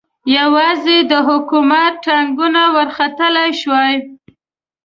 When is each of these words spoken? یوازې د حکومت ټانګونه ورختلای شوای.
یوازې 0.37 0.97
د 1.11 1.13
حکومت 1.27 1.93
ټانګونه 2.05 2.61
ورختلای 2.77 3.49
شوای. 3.61 3.95